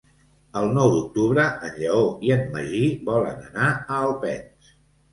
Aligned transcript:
El 0.61 0.71
nou 0.77 0.89
d'octubre 0.95 1.45
en 1.69 1.77
Lleó 1.83 2.01
i 2.31 2.33
en 2.39 2.43
Magí 2.57 2.83
volen 3.13 3.49
anar 3.53 3.71
a 3.81 4.03
Alpens. 4.11 4.79